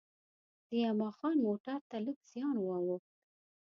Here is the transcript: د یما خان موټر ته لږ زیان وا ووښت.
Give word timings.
د 0.67 0.69
یما 0.83 1.09
خان 1.17 1.35
موټر 1.45 1.79
ته 1.89 1.97
لږ 2.05 2.17
زیان 2.31 2.55
وا 2.59 2.77
ووښت. 2.85 3.11